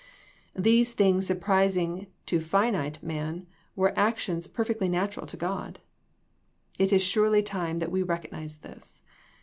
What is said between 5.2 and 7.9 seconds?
to God. It is surely time